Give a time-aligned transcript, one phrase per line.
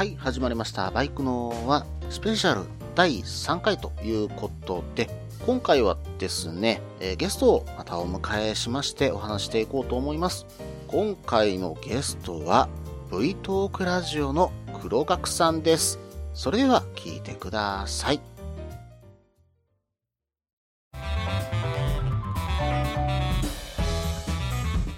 [0.00, 0.90] はい、始まりました。
[0.90, 5.10] バイクのはスペシャル第3回ということで、
[5.44, 10.46] 今回はですね、えーゲストをまたお迎えしましてお話していこうと思います。
[10.86, 12.70] 今回のゲストは
[13.12, 15.98] V トークラジオの黒学さんです。
[16.32, 18.20] それでは聞いてください。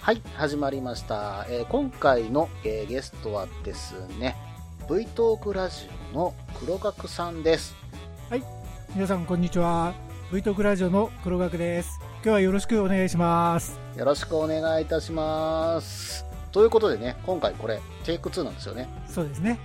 [0.00, 1.44] はい、始まりました。
[1.48, 4.36] えー今回の、えーゲストはですね、
[4.94, 7.74] V トークラジオの黒学さんです。
[8.94, 9.94] 皆さんこんにちは
[10.30, 16.26] V トークラジオの黒学です今日はよろしくお願いしますよろしくお願いいたします。
[16.50, 18.86] ということでね、今回これ、テイク2なんですよね。
[19.06, 19.58] そうですね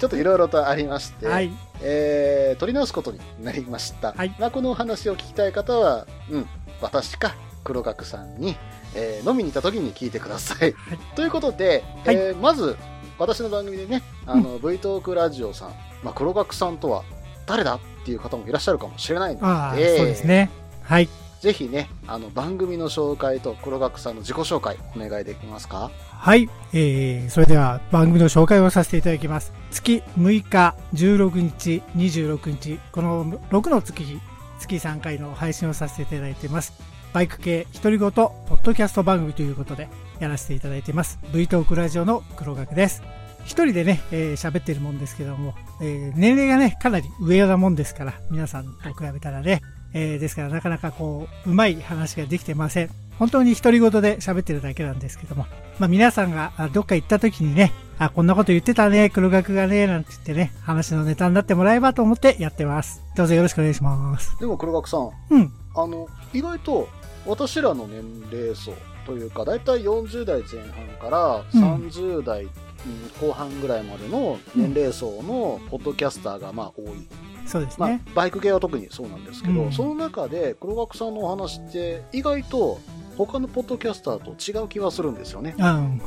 [0.00, 4.14] ちょっといろいろとありまして、はいえー、取り直すことになりました。
[4.14, 6.46] はいまあ、このお話を聞きたい方は、うん、
[6.80, 8.56] 私か黒学さんに、
[8.96, 10.72] えー飲みに行った時に聞いてください。
[10.72, 12.76] はいということで、はいえーまず、
[13.18, 15.68] 私の番組でね、あの、V トークラジオさん、
[16.02, 17.04] まあ、黒学さんとは
[17.46, 20.50] 誰だっていう方もいらっしゃるかもしれないので、ああ、そうですね。
[20.82, 21.08] はい。
[21.40, 25.90] ぜひね、あの、番組の紹介と黒学さんの自己紹介、お願いできますか？
[26.10, 29.52] はい、えー、それでは番組の紹介をさせていただきます。
[29.72, 34.20] 月6日16日26日この6の月日
[34.60, 36.72] 月3回の配信をさせていただいています
[37.12, 43.02] バイク系独り言ポッドキャスト番組ということでやらせていただいています V トークラジオの黒学です
[43.44, 49.62] 一人でね、えー喋ってるもんですけども、えー年齢がね、かなり上なもんですから、皆さんと比べたらね、
[49.94, 52.90] えーですからなかなかこう、うまい話ができてません。
[53.18, 55.46] 本当に独り言で喋ってるだけなんですけども、
[55.80, 63.02] まあ皆さんがあどっか行った時にね、あ、こんなこと言ってたね、黒学がね、なんて言ってね、話のネタになってもらえばと思ってやってます。
[63.16, 64.38] どうぞよろしくお願いします。
[64.38, 65.52] でも黒学さん、うん。
[65.74, 66.88] あの、意外と
[67.26, 68.72] 私らの年齢層
[69.06, 72.46] というか、だいたい40代前半からうん30代
[73.20, 76.84] 後半ぐらいまでの年齢層のポッドキャスターがまあ多い。
[76.86, 76.92] ま
[77.44, 82.78] あそうですね。、バイク系は特にそうなんですけど、うんその中で黒学さんのお話って意外と
[83.16, 85.54] 他のポッドキャスターと違う気はするんですよね。
[85.58, 86.00] うん。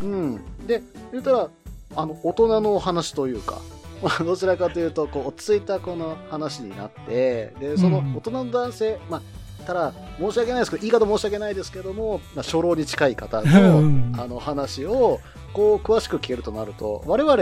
[0.00, 0.66] うん。
[0.66, 0.82] で、
[1.12, 1.50] 言ったら、
[1.96, 3.58] あの、大人のお話というか、
[4.02, 9.22] まあ、どちらかというと、こう、落ち着いたこの話になって、で、そのうん大人の男性、まあ、
[9.66, 15.20] ただ、申し訳ないですけど、言い方申し訳ないですけども、まあ、初老に近い方の、 うんあの、話を、
[15.52, 17.36] こう、詳しく聞けるとなると、我々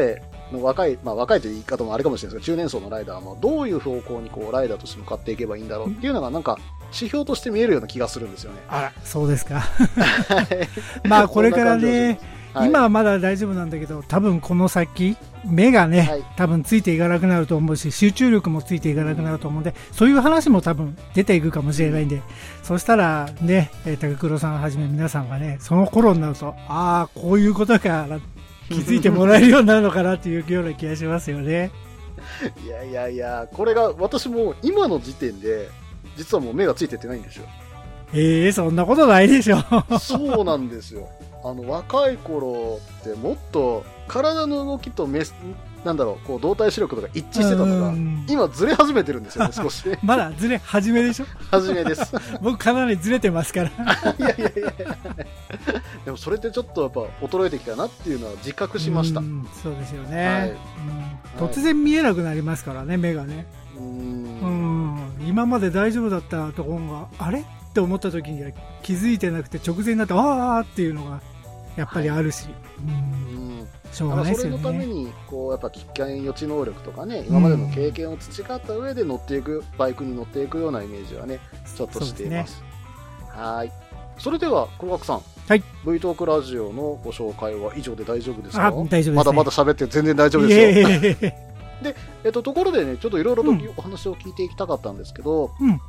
[0.53, 6.59] の若い、まあ、若いという言い方もあれかもしれないですけど、中年層のライダーも、どういう方向に、こう、ライダーとして向かっていけばいいんだろうっていうのが、なんか、
[6.93, 8.61] 指標として見えるような気がするんですよね。
[8.69, 9.61] あら、そうですか。
[9.61, 10.69] はい
[11.07, 12.19] まあこれからね、
[12.59, 22.23] はい今はまだ大丈夫なんだけど、多分この先、目がね、はい多分ついていかなくなると思うし、集中力もついていかなくなると思うんで、そういう話も多分出ていくかもしれないんで、
[22.63, 28.07] そしたらね、えー高黒さんはじめ皆さんがね、その頃になると、ああ、こういうことか、
[28.69, 31.71] 気づいてもらえるようになるのかなっていうような気がしますよね。
[32.65, 35.69] いやいやいや、これが私も今の時点で、
[36.17, 37.47] 実はもう目がついてってないんですよ。
[38.13, 39.59] ええそんなことないでしょ。
[40.01, 41.09] そうなんですよ。
[41.51, 45.23] あの、若い頃ってもっと体の動きと目、
[45.85, 49.85] なんだろう、こう動体視力とか一致してたのがう、ん今ずれ始めてるんですよね、 少し。
[50.03, 51.27] まだずれ始めでしょ？
[51.51, 52.13] 初めです。
[52.43, 53.71] 僕かなりずれてますから。
[54.19, 54.97] いやいやいやいや
[56.05, 59.21] でもそれってちょっとやっぱ衰えてきたなっていうのは自覚しました。
[59.63, 60.59] そうですよね、はいうん
[61.39, 63.81] 突然見えなくなりますからね目がね、ー。
[63.81, 67.41] うんん、今まで大丈夫だったところがあれ？
[67.41, 68.51] って思った時には
[68.83, 71.21] 気づいてなくて直前になってああっていうのが
[71.79, 72.49] やっぱりあるし、
[72.81, 73.49] うんうん
[73.93, 81.41] しょうがないですよねのために、こう、やっぱ危険予知能力とかね、今までの経験を培った上で乗っていく、バイクに乗っていくようなイメージはね、
[81.77, 82.63] ちょっとしています。
[83.31, 83.73] はい。
[84.19, 85.23] それでは、黒学さん。
[85.49, 85.63] はい。
[85.87, 91.31] V トークラジオのご紹介は以上で大丈夫ですかあ大丈夫です、ね、まだまだ喋って全然大丈夫いですよ。
[91.33, 91.95] えい
[92.25, 95.81] えっと、ところでね、ちょっといろいろとうんお話を聞いていきたかったんですけど、うん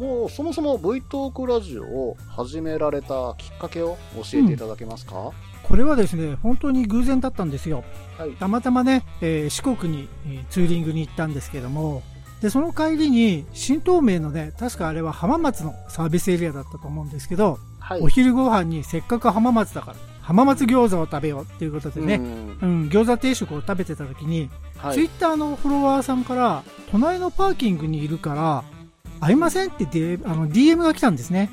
[0.00, 5.30] もうそもそも V トークラジオを始められたきっかけを教えていただけますか、
[5.62, 7.84] これはですね本当に偶然だったんですよ
[8.16, 8.30] はい。
[8.32, 12.02] たまたまね、えー四国に、えーツーリングに行ったんですけども
[12.40, 18.00] でその帰りに新東名のね確かあれは浜松のサービスエリアだったと思うんですけど、はい。
[18.00, 24.48] お昼ご飯にせっかく浜松だから浜松餃子を食べようっていうことでね、うんうん餃子定食を食べてた時に、
[24.78, 24.94] はい。
[24.94, 28.64] ツイッターのフォロワーさんから隣のパーキングにいるから
[29.20, 31.50] 会いませんってであの DM が来たんですね。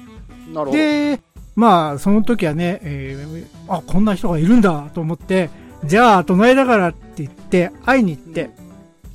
[0.54, 0.72] なるほど。
[0.72, 1.20] で
[1.56, 5.50] まあその時はね、えーあこんな人がいるんだと思って
[5.84, 8.50] じゃあ隣だからって言って会いに行って、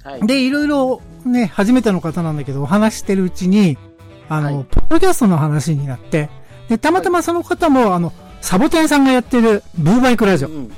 [0.05, 0.27] はい。
[0.27, 3.79] でいろいろね初めての方なんだけどお話してるうちに
[4.29, 4.65] あの、はい。
[4.65, 6.29] ポッドキャストの話になって
[6.69, 10.73] でたまたまその方も、あのサボテンさんがやってるブーバイクラジオ、うん。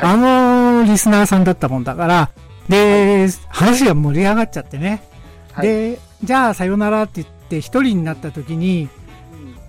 [0.00, 2.30] あののリスナーさんだったもんだから、
[2.68, 5.02] で、話が盛り上がっちゃってね。
[5.52, 5.66] はい。
[5.66, 8.88] で、じゃあさよならって言って一人になった時に、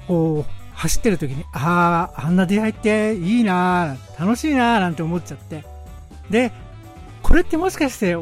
[0.08, 5.64] こう、走ってる時に、ああ、あんな出会いっていいなぁ楽しいなぁなんて思っちゃって。
[6.30, 6.52] で、
[7.22, 8.18] これってもしかして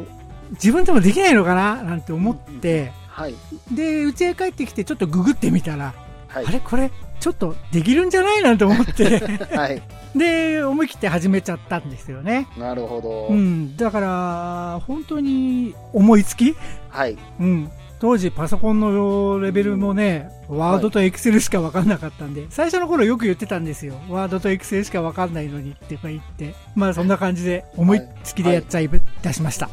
[0.52, 1.82] 自分でもできないのかな？
[1.82, 3.34] なんて思って、はい。
[3.72, 5.94] で、家へ帰ってきてちょっとググってみたら、
[6.28, 6.46] はい。
[6.46, 6.60] あれ？
[6.60, 9.18] これちょっとできるんじゃないなんて思って、
[9.56, 9.82] はい。
[10.14, 12.48] で、思い切って始めちゃったんですよね。
[12.58, 13.28] なるほど。
[13.28, 13.76] うん。
[13.76, 16.56] だから、本当に思いつき？
[16.88, 17.16] はい。
[17.38, 17.70] うん。
[18.00, 23.94] 当時パソコンのレベルもね、ワードとエクセルしか分かんなかったんで、最初の頃よく言ってたんですよ。
[24.08, 26.54] ワードとエクセルしか分かんないのにって言って。
[26.74, 28.88] まあそんな感じで思いつきでやっちゃい
[29.22, 29.68] 出しました。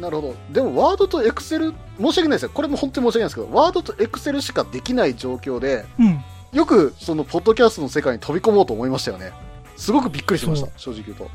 [0.00, 0.34] なるほど。
[0.50, 2.50] でも、ワードとエクセル、申し訳ないですよ。
[2.54, 6.20] これも本当に申し訳ないですけど、ワードとエクセルしかできない状況で、うん。
[6.52, 9.32] よく、その、ポッドキャストの世界に飛び込もうと思いましたよね。
[9.76, 11.30] すごくびっくりしました、正直言うと。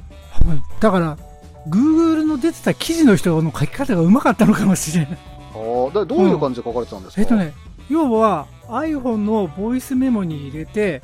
[0.79, 1.17] だから、
[1.67, 5.17] Google の出てた記事の人の書き方がうまかったのかもしれない。
[5.91, 7.53] どういう感じで書かれてたんですか、えっと、ね、
[7.89, 11.01] 要は iPhone のボイスメモに入れて、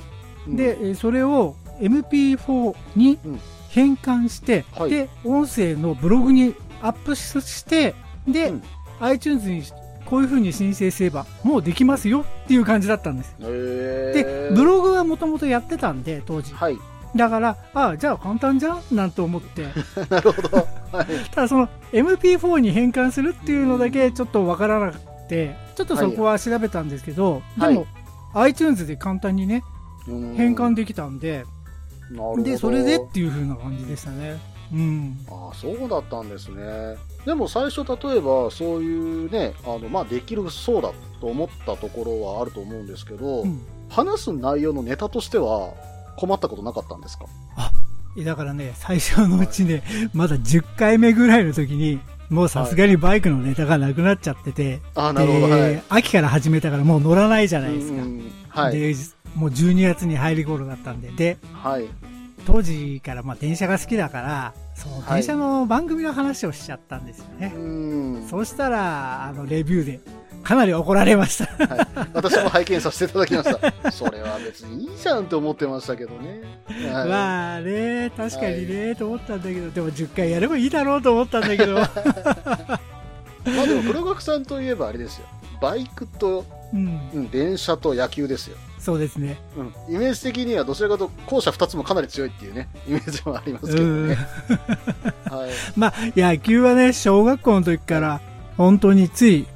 [0.47, 3.39] うん、で、えーそれを MP4 にうん。
[3.69, 4.89] 変換して、はい。
[4.89, 7.95] で、音声のブログにアップして、
[8.27, 8.63] で、うん。
[8.99, 9.63] iTunes に
[10.05, 13.35] こういう風に申請すれば、もうできますよっていう感じだったんです。
[13.39, 16.53] で、ブログはもともとやってたんで、当時。
[16.53, 16.77] はい。
[17.15, 19.67] だから、ああ、じゃあ簡単じゃんなんて思って。
[20.09, 20.57] なるほど。
[20.57, 21.29] はい。
[21.31, 27.87] ただその MP4 に変換するっていうのだけちょっとわからなくて、ちょっとそこは調べたんですけど、はいでも、
[28.35, 29.63] iTunes で簡単にね、
[30.07, 31.45] うん変換できたんで、
[32.11, 32.43] なるほど。
[32.43, 34.37] で、それでっていう風な感じでしたね。
[34.71, 35.17] うん。
[35.29, 36.95] ああ、そうだったんですね。
[37.25, 45.73] でも最初、例えば、そういうね、あの、まあ、できるそうだと思ったところはあると思うんですけど、うん話す内容のネタとしては
[46.19, 47.25] 困ったことなかったんですか？
[48.17, 49.83] えだからね、最初のうちね、
[50.13, 51.99] まだ10回目ぐらいの時に、
[52.29, 55.81] もうさすがにバイクのネタがなくなっちゃってて、はい。
[55.89, 58.03] 秋から始めたからもう乗らないじゃないですか。
[58.03, 58.77] うんはい。
[58.77, 58.95] で、
[59.35, 61.85] もう12月に入り頃だったんで、で、はい。
[62.45, 67.53] 当時からまあ電車が好きだから、そのはい電車の番組の話をしちゃったんですよね。
[67.55, 68.27] うん。
[68.27, 69.99] そうしたら、あの、レビューで、
[70.43, 71.67] かなり怒られました。
[71.67, 73.91] はい、私も拝見させていただきました。
[73.91, 76.41] それは別にいいじゃんって思ってましたけどね。
[76.91, 81.89] はいまあね、確かにね、と思ったんだけど、でも10回やればいいだろうと思ったんだけど、 ま
[83.63, 85.25] あでも黒学さんといえばあれですよ。
[85.61, 88.57] バイクと、うん、うん、電車と野球ですよ。
[88.79, 89.37] そうですね。
[89.57, 94.15] うん、イメージ的にはどちらかと後者2つもかなり強いっていうね、イメージもありますけどうんね。
[95.25, 95.49] はい。
[95.75, 98.21] まあ、野球はね、小学校の時から、
[98.55, 99.47] 本当につい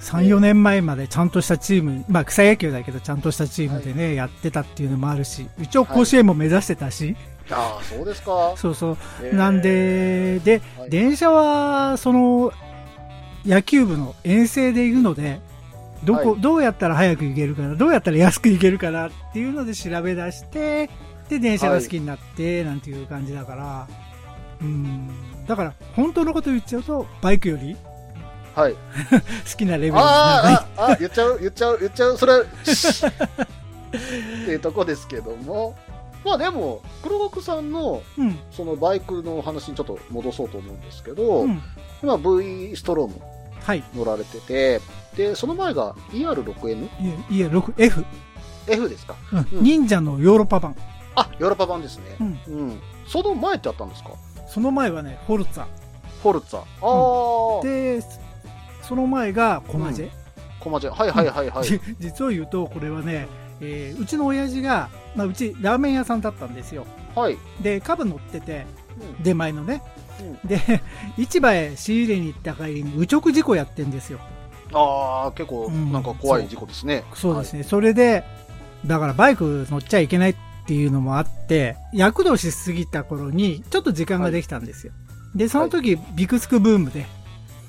[0.00, 7.16] 3、4年前までちゃんとしたチーム、まあ草野球だけどちゃんとしたチームでね、やってたっていうのもあるし、一応甲子園も目指してたし、
[7.50, 8.54] ああ、そうですか。
[8.56, 8.98] そうそう。
[9.22, 9.34] えー。
[9.34, 10.90] なんで、で、はい。
[10.90, 12.52] 電車は、その、
[13.46, 15.40] 野球部の遠征で行くので、
[16.04, 16.40] どこ、はい。
[16.40, 20.90] どうやったら早く行けるかな、どうやったら安く行けるかなっていうので調べ出して、
[21.28, 23.88] で、電車が好きになって、なんていう感じだから、
[24.60, 25.08] うん。
[25.46, 27.76] だから、本当のこと言っちゃうと、バイクより
[28.58, 28.72] はい。
[29.50, 30.54] 好きなレベルが長い。
[30.54, 32.18] あーあ、あ、言っちゃう、言っちゃう、言っちゃう？
[32.18, 32.44] それ っ
[34.46, 35.74] ていうとこですけども。
[36.24, 38.38] まあでも、黒学さんの、うん。
[38.50, 41.62] そのバイクの話にちょっと戻そうと思うんですけど、うん。
[42.02, 43.14] 今 V ストローム
[43.62, 43.84] はい。
[43.94, 44.80] 乗られてて、
[45.16, 48.04] で、その前が ER6N?F いえ、いえ、6、F。
[48.66, 49.14] ですか？
[49.32, 50.74] うんうん忍者のヨーロッパ版。
[51.14, 52.04] あ、ヨーロッパ版ですね。
[52.20, 52.40] うん。
[52.48, 52.80] うん。
[53.06, 54.10] その前ってあったんですか？
[54.48, 55.64] その前はね、フォルツァ。
[56.22, 56.58] フォルツァ。
[56.82, 58.02] ああ、で、
[58.88, 60.10] その前がコマジェ。
[60.60, 60.90] コマジェ。
[60.90, 61.50] はいはいはい。
[61.50, 61.64] はい。
[61.64, 63.28] じ 実を言うとこれはね、
[63.60, 66.86] えーうちの親父が、まあ、うちラーメン屋さんだったんですよ。
[67.14, 67.36] はい。
[67.60, 68.66] でカブ乗ってて
[69.18, 69.22] うん。
[69.22, 69.82] 出前のね。
[70.20, 70.48] うん。
[70.48, 70.82] で
[71.18, 74.18] 市場へ仕入れに行った帰りに右直事故やってんですよ。
[74.72, 75.92] ああ、結構うん。
[75.92, 77.04] なんか怖い事故ですね。
[77.14, 77.38] そう。
[77.38, 78.24] ですね、それで
[78.86, 84.92] だからバイク乗っちゃいけないっていうのもあって躍動しすぎた頃にちょっと時間ができたんですよ、
[85.34, 87.06] でその時、ビクスクブームで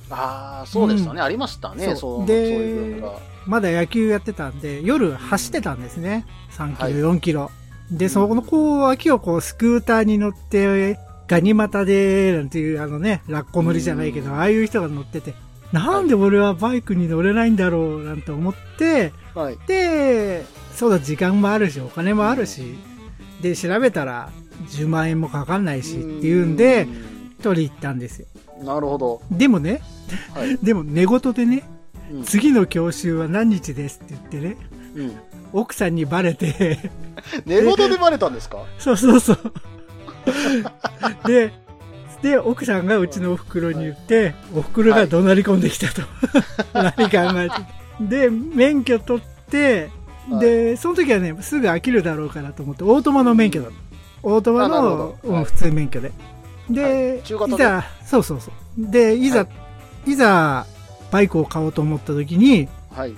[0.09, 1.21] ああ、そうでしたね。
[1.21, 1.95] ありましたね。
[1.95, 3.01] そうで。
[3.45, 7.51] まだ野球やってたんで夜走ってたんですね3キロ、はい4キロ
[7.91, 15.33] でそのこう脇をこうスクーターに乗ってガニ股でなんていうあのねラッコ乗りじゃないけどうんああいう人が乗ってて
[15.71, 19.57] なんで俺はバイクに乗れないんだろうなんて思ってはい。
[19.65, 22.75] でそうだ時間もあるしお金もあるし
[23.41, 24.29] で調べたら
[24.67, 26.87] 10万円もかかんないしっていうんで
[27.41, 28.38] 取り行ったんですようん。
[28.63, 29.21] なるほど。
[29.31, 29.81] でもね
[30.33, 30.57] はい。
[30.57, 31.63] でも寝言でね
[32.11, 34.57] うん次の教習は何日ですって言ってね
[34.95, 35.11] うん。
[35.53, 36.77] 奥さんにバレて
[37.45, 38.63] 寝言でバレたんですか？
[38.77, 39.39] そうそうそう。
[41.25, 41.51] で、
[42.21, 46.01] で、奥さんがうちのお袋に言って、お袋が怒鳴り込んできたと。
[46.73, 48.27] 何考えて。
[48.27, 49.89] で、免許取って、
[50.39, 53.77] で、その時はね、すぐ飽きるだろうからと思って、オートマの免許だった。
[54.23, 56.11] オートマの、普通免許で。
[56.69, 58.91] で、はいざ、そうそうそう。
[58.91, 59.47] で、いざ、、は
[60.05, 60.65] いざ、
[61.11, 63.13] バイクを買おうと思った時に、はい。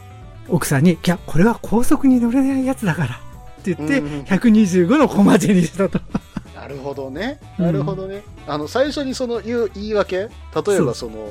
[0.48, 3.16] 奥さんに、いや、これは高速に乗れないやつだから。
[3.62, 6.00] って言って、うんうん125のコマチにしたと。
[6.56, 7.40] なるほどね。
[7.58, 8.24] うんなるほどね。
[8.48, 10.30] あの、最初にその言う言い訳、例
[10.76, 11.30] えばその、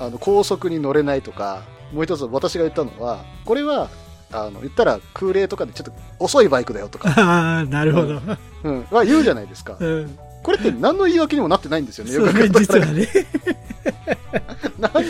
[0.00, 3.88] あの、高速に乗れないとか、もう一つ私が言ったのは、これは、
[4.32, 8.20] あの、言ったら空冷とかでちょっと遅いバイクだよとか、 ああ、なるほど。
[8.64, 9.76] うん、は言うじゃないですか。
[9.78, 10.18] うん。
[10.42, 12.12] これって何の言い訳にもなってないんですよね。
[12.12, 13.08] よく考えね。
[14.78, 15.00] 何の、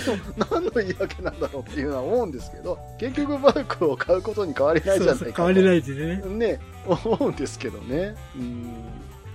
[0.50, 6.36] 何の言い訳なんだろうっていうのは思うんですけど、結局バイクを買うことに変わりないじゃないかとそうそう変わりないですね。
[6.36, 8.14] ね、思うんですけどね。
[8.36, 8.72] うん。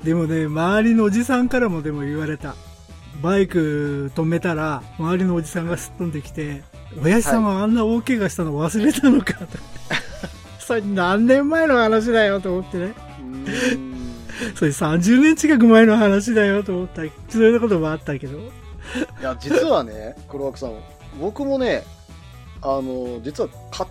[0.04, 2.56] でもね、周りのおじさんからもでも言われた。
[3.22, 6.64] バイク止めたら、周りのおじさんがすっ飛んできて、
[7.02, 9.48] 親父さんはあんな大怪我したの忘れたのかと。
[10.60, 12.94] それ何年前の話だよと思ってね。
[14.48, 17.02] うんそれ30年近く前の話だよと思った。
[17.30, 18.38] そういうこともあったけど。
[18.38, 18.42] い
[19.22, 20.74] や、実はね、 黒枠さん、
[21.20, 21.84] 僕もね、
[22.62, 23.50] あの、実は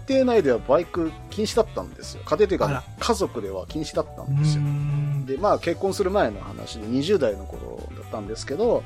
[0.08, 2.22] 家庭内ではバイク禁止だったんですよ。
[2.24, 4.62] 家庭というか、家族では禁止だったうんですよ。
[4.62, 5.26] ん。
[5.26, 8.82] で、まあ結婚する前の話で20代の頃だったんですけど、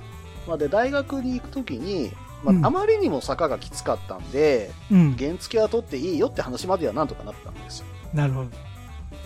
[0.48, 5.16] まあで、大学に行くときに、まうんあ、あまりにも坂がきつかったんで、うん。
[5.16, 7.86] 原付は取っていいよって話まではなんとかなったんですよ。
[8.12, 8.50] なるほど。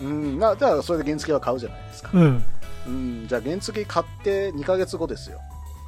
[0.01, 2.09] うん、まあ、じゃあそれで原付は買うじゃないですか。
[2.13, 2.43] うん。
[2.87, 5.39] うん、じゃあ原付買って2ヶ月後ですよ。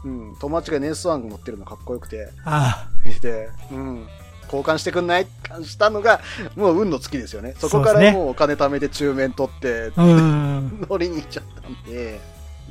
[0.06, 2.88] うん、友達が NS1 乗ってるのかっこよくて、あ
[3.22, 4.08] で、うん、
[4.44, 6.20] 交換してくんないってしたのが、
[6.56, 7.56] もう運の尽きですよね。
[7.58, 10.04] そこからもうお金貯めて中面取って、あ。
[10.04, 10.86] うん。
[10.90, 12.20] 乗りに行っちゃったんで、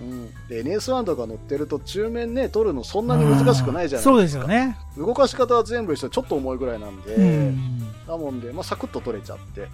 [0.00, 0.30] うん。
[0.48, 4.02] で、NS1 とか乗ってると中面ね、取るのそんなに難しくないじゃないですか。
[4.02, 4.76] そうですよね。
[4.96, 8.06] 動かし方は全部一緒でちょっと重いぐらいなんで、うん。
[8.06, 9.68] だもんで、まあ、サクッと取れちゃって、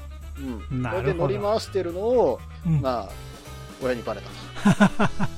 [0.70, 0.82] うん。
[0.82, 3.08] なるほどで乗り回してるのを、うんまあ、
[3.82, 5.28] 親にバレたと。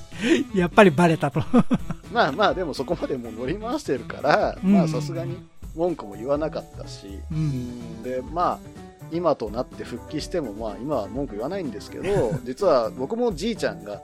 [0.54, 1.42] やっぱりバレたと。
[2.12, 5.36] まあまあ、でもそこまでもう乗り回してるから、うんまあさすがに
[5.76, 7.34] 文句も言わなかったし、う。
[7.34, 7.48] うん
[8.00, 8.58] んで、まあ、
[9.12, 14.00] 今となって復帰しても、まあ今は文句言わないんですけど、 実は僕もじいちゃんが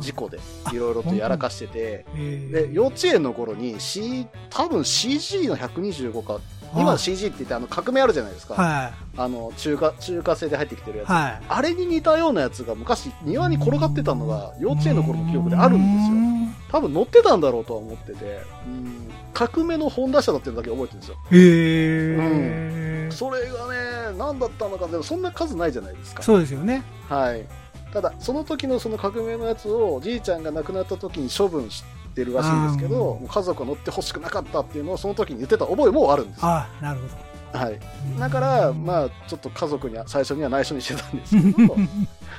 [0.00, 0.38] 事故で
[0.72, 6.40] いろいろとやらかしてて、えで、幼稚園の頃に C、多分 CG の125か、
[6.74, 8.54] 今 CG って言ってあの革命あるじゃないですか。
[8.54, 11.06] はあの、中華、中華製で入ってきてるやい。
[11.06, 11.10] つ。
[11.10, 11.42] はい。
[11.48, 16.28] あれに似たようなやつが昔庭に転がってたのが幼稚園の頃の記憶であるんですよ。
[16.70, 21.16] 多分乗ってたんだろうとは思ってて、うん、革命の本出しただっていうのだけ覚えてるんですよ。
[21.30, 26.22] へえ、それがね、何だったのか、でもそんな数ないじゃないですか。
[26.22, 26.82] そうですよね。
[27.08, 27.46] はい。
[27.92, 36.46] ただ、その時のその革命のやつを、じいちゃんが亡くなった時に処分してるらしいんですけど、家族は乗ってほしくなかったっていうのをその時に言ってた覚えもあるんですよ。
[36.48, 37.78] ああ、なるほはい。
[38.14, 38.20] ど。
[38.20, 41.76] だから、まあ、ちょっと家族には最初には内緒にしてたんですけど、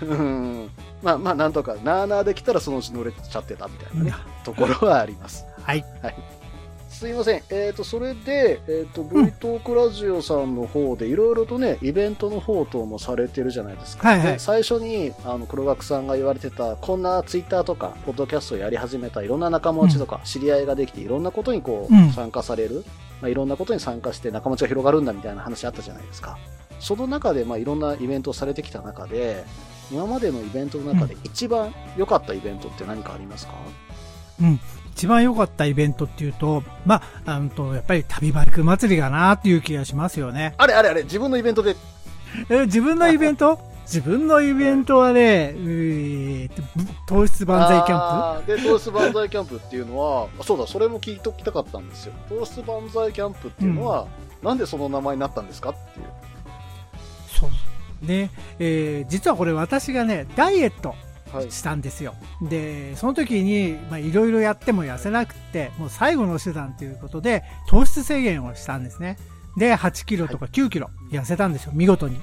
[0.04, 0.70] うん
[1.02, 5.46] まあまあ、なんとか、なーなーできたらそのうち乗れちゃってたみたいなね、ところはあります。
[5.64, 5.84] はい。
[6.90, 7.44] すいません。
[7.50, 14.10] えっ、と、それで、えっ、と、V トークラジオさんの方で、いろいろとね、イベントの方等もされてるじゃないですか。
[14.10, 22.84] はいはいで最初に、あの、黒学さんが言われてた、こんなツイッターとか、ポッドキャストをやり始めた、いろんな仲間内とか、知り合いができて、いろんなことにこう、うん参加される。
[23.22, 26.38] まあ、いろんなことに参加して仲間内が広がるんだみたいな話あったじゃないですか。
[26.80, 29.44] その中で、まあ、いろんなイベントをされてきた中で、
[29.92, 33.54] 今までのイベントの中で一番良かったイベントって何かありますか、
[34.42, 34.60] うん。
[35.00, 40.54] 一番良かったイベントっていうと、まあ、あのと、やっぱり旅バイク祭りかなっていう気がしますよね。
[40.58, 41.78] あれあれあれ、自分のイベントで、
[42.50, 43.62] え、自分のイベント？
[43.84, 46.62] 自分のイベントはね、えーと
[47.08, 52.14] 糖質万歳キャンあーで、糖質万歳キャンプっていうのは、あそうだ、それも聞いときたかったんですよ。
[52.28, 54.06] 糖質万歳キャンプっていうのは、
[54.44, 56.06] なんでその名前になったんですかっていう。
[57.34, 58.06] プそう。
[58.06, 60.98] ね、えー実はこれ私がね、ダイエットはい。
[61.50, 62.16] したんですよ。
[62.42, 69.18] で、その時に、まあ、いろいろやっても痩せなくって、もう最後の手段ということで、糖質制限をしたんですね。
[69.58, 72.20] で、8キロとか9キロ痩せたんですよ、見事に。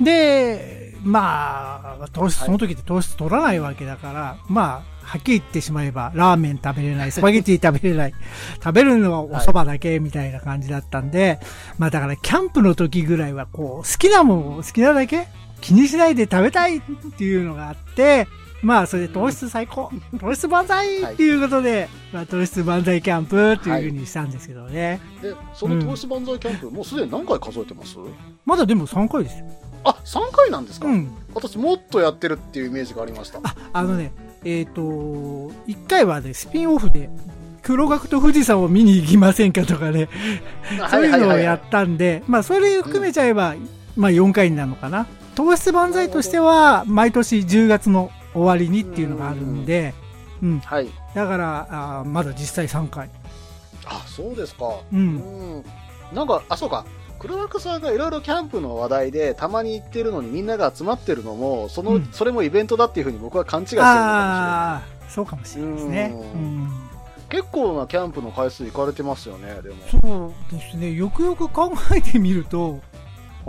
[0.00, 8.14] で、まあ、糖質、はいその時って糖質取らないわけだから、まあ、はっきり言ってしまえば、ラーメン食べれない、スパゲティ食べれない、
[8.62, 11.40] 食べるのはお蕎麦だけみたいな感じだったんで、
[11.78, 15.26] まあだからキャンプの時ぐらいはこう、好きなもんを好きなだけ
[15.60, 16.82] 気にしないで食べたいっ
[17.16, 18.26] ていうのがあって、
[18.62, 25.00] まあそれで糖質最高糖質万歳っていうことで、まあ糖質万歳キャンプっていうふうにしたんですけどね。
[25.22, 27.96] で、その糖質万歳キャンプ、もうすでに何回数えてます？
[28.44, 29.46] まだでも3回ですよ。
[29.84, 31.10] あ、3回なんですか、うん。
[31.34, 33.38] 私もっとやってるっていうイメージがありました。
[33.42, 34.12] あ、あのね、
[34.44, 37.10] えっ、と、1回はね、スピンオフで、
[37.62, 40.08] 黒学と富士山を見に行きませんかとかね、
[40.90, 43.54] そういうのをやったんで、まあ、それ含めちゃえば、
[43.96, 45.06] まあ、4回になるのかな。
[45.38, 49.94] 糖質万歳としては、毎年10月の終わりにっていうのがあるんで、
[50.42, 50.58] うん。
[50.58, 50.88] はい。
[51.14, 53.08] だから、あーまだ実際3回。
[53.86, 54.66] あ、そうですか。
[54.66, 54.96] う。
[54.96, 55.64] うんん。
[56.12, 56.84] なんか、あ、そうか。
[57.20, 64.14] 黒枠さんがいろいろキャンプの話題でたまに行ってるのにみんなが集まってるのも、その、うんそれもイベントだっていうふうに僕は勘違いしてるのかもしれない。
[64.18, 66.12] ああ、そうかもしれないですね。
[66.14, 66.70] ううんん。
[67.28, 69.76] 結構なキャンプの回数行かれてますよね、でも。
[70.02, 70.92] そうですね。
[70.92, 72.80] よくよく考えてみると、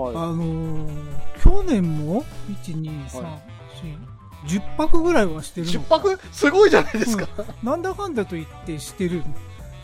[0.07, 0.89] あはのー
[1.43, 2.23] 去年も、
[2.63, 3.39] 1、2、3、は
[4.45, 5.65] 4、10泊ぐらいはしてい。
[5.65, 6.19] るの10泊？
[6.31, 7.27] すごいじゃないですか。
[7.63, 9.23] なんだかんだと言ってしてる。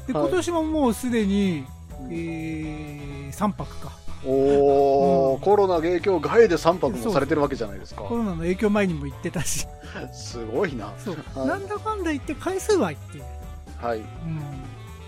[0.08, 1.66] で、はい今年ももうすでに、
[2.10, 3.92] えー、3泊か。
[4.26, 8.02] おー、うんコロナ影響外で3泊もされてるわけじゃないですか。
[8.04, 9.68] コロナの影響前にも行ってたし。
[10.14, 10.94] すごいな。
[10.98, 11.18] そう。
[11.36, 13.24] はいなんだかんだ言って回数は行ってる。
[13.78, 14.00] はい。
[14.00, 14.06] うん。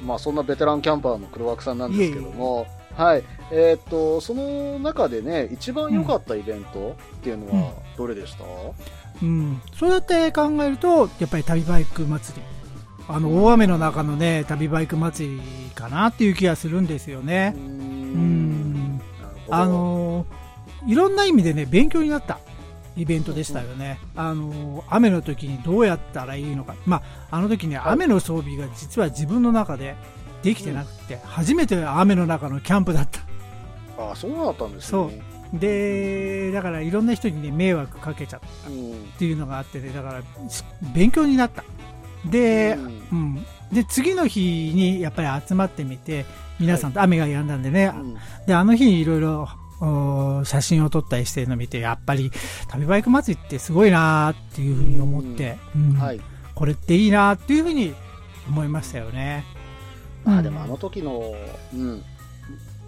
[0.07, 3.23] まあそんなベテランキャンパーの黒枠さんなんですけども、はい。
[3.51, 8.43] えーっと、その中でね、一番良かったイベントっていうのはどれでした、
[9.21, 9.61] うん。
[9.75, 12.43] そうやって考えると、やっぱり旅バイク祭り。
[13.07, 15.41] あの、大雨の中のね、旅バイク祭り
[15.75, 17.51] かなっていう気がするんですよね。
[17.51, 19.01] んうん。
[19.49, 20.47] あのー
[20.85, 22.39] いろんな意味でね、勉強になった
[22.95, 23.99] イベントでしたよね。
[24.15, 26.75] あのー雨の時にどうやったらいいのか。
[26.85, 29.95] まあ、あの時ね、はい雨の装備が実は自分の中で
[30.43, 33.21] できてなくて、初めて雨の中のキャンプだった。
[34.11, 35.21] あそうだったんですね。
[35.53, 38.93] で、だからいろんな人にね、迷惑かけちゃったっうん。
[39.17, 40.63] ていうのがあってね、だから、し
[40.93, 41.63] 勉強になった。
[42.29, 43.45] で、うんうん。
[43.71, 46.25] で、次の日にやっぱり集まってみて、
[46.59, 49.47] 皆さんと雨が止んだんでね、うんで、あの日にいろいろ
[49.79, 52.31] お写真を撮ったりしてるのを見て、やっぱり
[52.67, 56.21] 旅バイク祭りってすごいなーっていうふうに思って、うんはい。
[56.55, 57.93] これっていいなーっていうふうに
[58.49, 59.45] 思いましたよね。
[60.27, 61.33] うんまあでもあの時の、
[61.73, 62.03] うん、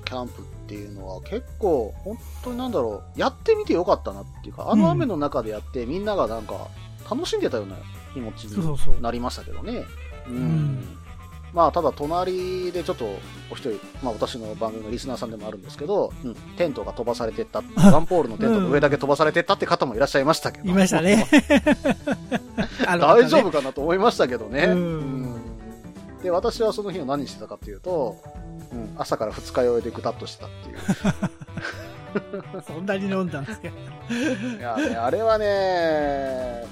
[0.06, 6.67] キャンプっていうのは結構、本当になんだろう、やってみてよかったなっていうか、あの雨の中でやってみんながなんか
[7.10, 7.75] 楽しんでたような
[8.13, 9.02] 気持ちに。
[9.02, 9.86] なりましたけどね。
[10.28, 10.36] うん。
[10.36, 10.97] ん
[11.54, 13.06] まあただ隣でちょっと
[13.52, 20.69] お一人、まあ私の番組のリスナーさんでもあるんですけど、うん、テントが飛ばされてった、 ワンポールのテントの上だけ飛ばされてったって方もいらっしゃいましたけど。
[20.69, 21.28] いましたね。
[22.86, 24.65] 大丈夫かなと思いましたけどね。
[24.65, 25.48] うんうん
[26.23, 28.17] で、私はその日を何してたかっていうと、
[28.71, 30.77] うん、朝から二日酔いでぐたっとしてたっていう。
[32.67, 33.67] そんなに飲んだんですか？
[33.67, 33.71] い
[34.62, 36.65] や、ね、あれはね、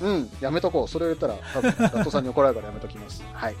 [0.00, 0.88] うん、やめとこう。
[0.88, 3.22] それを言ったら、多分、ガットさんに怒られるからやめときます。
[3.32, 3.56] はい。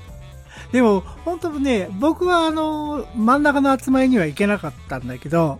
[0.72, 5.58] でも、本当ね、僕はあの、真ん中の集まりには行けなかったんだけど、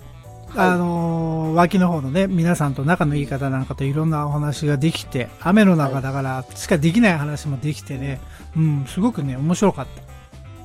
[0.55, 8.21] はいあのー脇の方のね、皆さんと仲のいい方なんかといろんなお話ができて、雨の中だからしかできない話もできてね、
[8.57, 9.87] うん、すごくね、面白かっ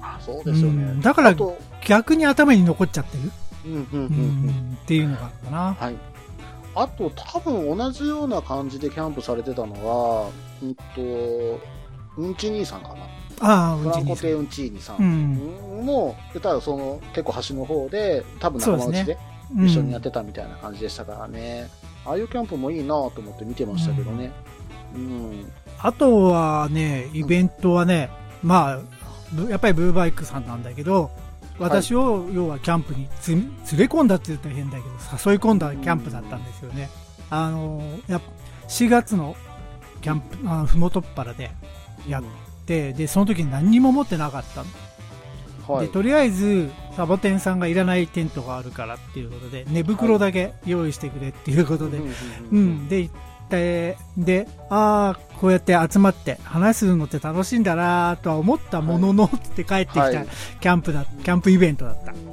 [0.01, 0.05] た。
[0.07, 0.83] あそうですよね。
[0.83, 1.35] うんだから
[1.85, 3.31] 逆に頭に残っちゃってる、
[3.65, 4.47] うん、うん、うん、ううん。
[4.73, 5.73] ん、っていうのがあるかな。
[5.79, 5.95] はい。
[6.75, 10.29] あと、多分同じような感じでキャンプされてたのは、
[10.61, 11.59] うんと、
[12.17, 12.95] うんち兄さんかな。
[13.41, 14.15] ああ、うフランちにさん。
[14.15, 15.85] コテうんち兄さうんん。
[15.85, 19.19] も、言ったらその、結構端の方で、多分仲間内でうん
[19.55, 21.69] 一緒にやってたみたいな感じでしたからね。
[22.05, 24.31] ああいうキャンプもいいなと思って見てましたけどね。
[24.95, 25.51] うん。
[25.79, 28.09] あとはね、イベントはね、
[28.43, 28.79] まあ、
[29.31, 31.11] ブやっぱりブーバイクさんなんだけど、
[31.57, 33.41] 私を要はキャンプにつ連
[33.75, 34.89] れ込んだって言ったら変だけど、
[35.31, 36.89] 誘い込んだキャンプだったんですよね。
[37.29, 38.27] あの、やっぱ
[38.67, 39.35] 4月の
[40.01, 41.51] キャンプ、あふもとっぱらで
[42.07, 42.23] やっ
[42.65, 44.69] て、で、その時に何にも持ってなかったの。
[45.73, 45.87] はい。
[45.87, 52.13] で、とりあえず、サボテンさんがいらないテントがあるからっていうことで、寝袋だけ用意してくれっていうことで、うん
[52.51, 53.13] うん、で、行っ
[53.49, 60.27] て、で、ああ、こうやって集まって話すのって楽しいんだなとは思ったものの、って帰ってきたはい
[60.59, 62.11] キャンプだ、キャンプイベントだった。
[62.11, 62.29] うん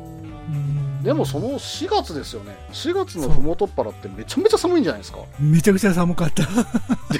[1.06, 2.56] でもその4月ですよね。
[2.72, 5.20] 4月のふもとっぱらってめちゃめちゃ寒いんじゃないですか。
[5.38, 6.42] めちゃくちゃ寒かった。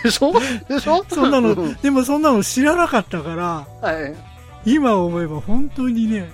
[0.03, 0.33] でしょ？
[0.69, 1.05] でしょ？
[1.09, 4.36] そんなのう、でもそんなの知らなかったから、はい。
[4.67, 6.29] 今思えば本当にね、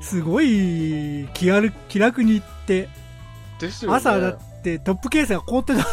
[0.00, 2.88] すごい気軽気楽に行って、
[3.58, 3.96] ですよね。
[3.96, 5.84] 朝だってトップケースが凍ってた。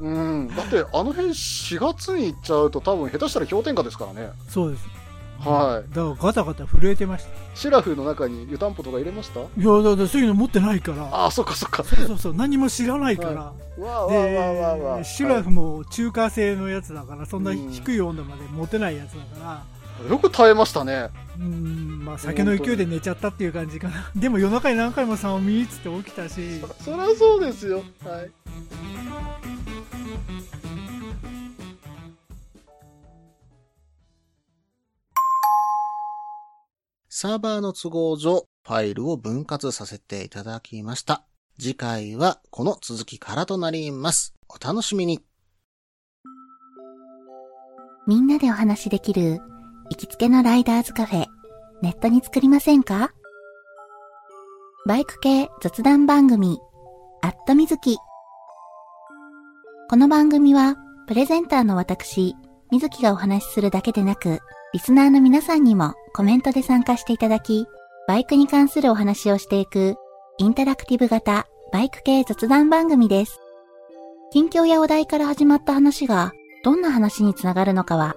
[0.00, 0.08] う
[0.42, 0.48] ん。
[0.54, 4.28] だってあの辺4月に行っちゃうと多分下手したら氷点下ですからね。
[4.48, 4.86] そうです。
[5.40, 5.94] はい。
[5.94, 7.30] だからガタガタ震えてました。
[7.54, 9.40] シラフの中に湯たんぽとか入れました？
[9.40, 11.04] いや、だってそういうの持ってないから。
[11.04, 11.82] ああ、そっかそっか。
[11.84, 13.30] そうそうそう、何も知らないから。
[13.32, 19.64] わあわあわあわあわあで、シュラフも中華製のやつだから、そんな低い温度まで持てないやつだから、
[20.08, 21.08] よく耐えましたね。
[21.38, 24.10] うん、まあ酒の勢いで寝ちゃったっていう感じかな。
[24.14, 26.60] でも夜中に何回も3を見つって起きたし。
[26.80, 27.82] そりゃそうですよ。
[28.04, 28.30] はい。
[37.08, 41.24] サーバーの都合上、ファイルを分割させていただきました。
[41.58, 44.34] 次回はこの続きからとなります。
[44.48, 45.24] お楽しみに。
[48.06, 49.40] みんなでお話しできる
[49.90, 51.26] 行きつけのライダーズカフェ、
[51.82, 53.12] ネットに作りませんか？
[54.86, 56.58] バイク系雑談番組、
[57.20, 57.98] アットみずき。
[59.90, 62.34] この番組は、プレゼンターの私、
[62.70, 64.40] みずきがお話しするだけでなく、
[64.72, 67.66] リスナーの皆さんにもコメントで参加していただき、
[68.08, 69.96] バイクに関するお話をしていく、
[70.38, 73.38] インタラクティブ型バイク系雑談番組です。
[74.32, 76.32] 近況やお題から始まった話が、
[76.64, 78.16] どんな話につながるのかは、